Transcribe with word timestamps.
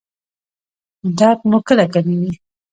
درد 1.17 1.39
مو 1.49 1.57
کله 1.67 1.85
کمیږي؟ 1.93 2.33